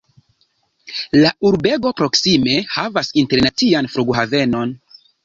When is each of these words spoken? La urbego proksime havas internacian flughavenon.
La 1.17 1.33
urbego 1.49 1.91
proksime 2.01 2.55
havas 2.77 3.13
internacian 3.25 3.91
flughavenon. 3.97 4.73